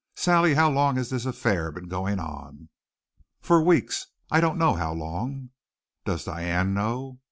[0.15, 2.69] Sally, how long has this affair been going on?"
[3.39, 5.51] "For weeks I don't know how long."
[6.05, 7.19] "Does Diane know?"